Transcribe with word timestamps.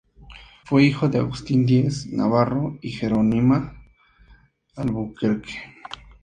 Fue 0.65 0.81
hijo 0.83 1.09
de 1.09 1.19
Agustín 1.19 1.63
Díez 1.63 2.07
Navarro 2.07 2.75
y 2.81 2.89
Jerónima 2.89 3.79
Albuquerque. 4.75 5.55